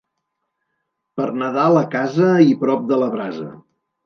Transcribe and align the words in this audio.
Per 1.19 1.27
Nadal 1.41 1.77
a 1.83 1.83
casa 1.93 2.31
i 2.47 2.57
prop 2.65 2.89
de 2.95 3.01
la 3.05 3.13
brasa. 3.19 3.49